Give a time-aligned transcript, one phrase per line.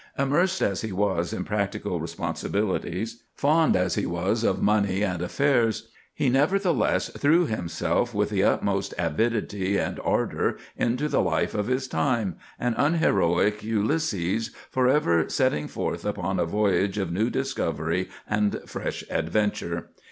[0.17, 5.89] Immersed as he was in practical responsibilities, fond as he was of money and affairs,
[6.15, 11.87] he nevertheless threw himself with the utmost avidity and ardor into the life of his
[11.87, 19.03] time, an unheroic Ulysses, forever setting forth upon a voyage of new discovery and fresh
[19.07, 19.91] adventure.